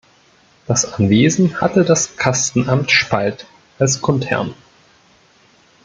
Das 0.65 0.93
Anwesen 0.95 1.61
hatte 1.61 1.83
das 1.83 2.17
Kastenamt 2.17 2.89
Spalt 2.89 3.45
als 3.77 4.01
Grundherrn. 4.01 4.55